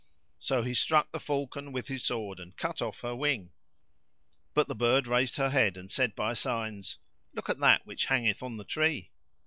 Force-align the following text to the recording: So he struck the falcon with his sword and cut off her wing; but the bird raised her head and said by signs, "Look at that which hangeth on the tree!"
So 0.39 0.63
he 0.63 0.73
struck 0.73 1.11
the 1.11 1.19
falcon 1.19 1.71
with 1.71 1.87
his 1.87 2.03
sword 2.03 2.39
and 2.39 2.57
cut 2.57 2.81
off 2.81 3.01
her 3.01 3.15
wing; 3.15 3.51
but 4.55 4.67
the 4.67 4.73
bird 4.73 5.05
raised 5.05 5.35
her 5.35 5.51
head 5.51 5.77
and 5.77 5.91
said 5.91 6.15
by 6.15 6.33
signs, 6.33 6.97
"Look 7.35 7.51
at 7.51 7.59
that 7.59 7.85
which 7.85 8.05
hangeth 8.05 8.41
on 8.41 8.57
the 8.57 8.63
tree!" 8.65 9.11